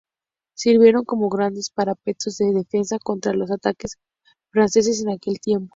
[0.57, 3.97] Sirvieron como grandes parapetos de defensa contra los ataques
[4.51, 5.69] franceses en aquel tiempo.